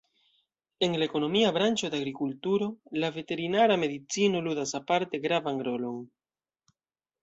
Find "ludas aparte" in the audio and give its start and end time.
4.51-5.25